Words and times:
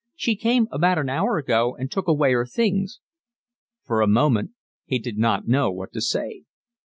"She 0.15 0.35
came 0.35 0.67
about 0.71 0.97
an 0.97 1.09
hour 1.09 1.37
ago 1.37 1.75
and 1.75 1.91
took 1.91 2.07
away 2.07 2.33
her 2.33 2.47
things." 2.47 2.99
For 3.85 4.01
a 4.01 4.07
moment 4.07 4.49
he 4.87 4.97
did 4.97 5.19
not 5.19 5.47
know 5.47 5.69
what 5.69 5.93
to 5.93 6.01
say. 6.01 6.45